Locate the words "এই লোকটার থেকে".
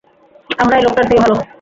0.77-1.21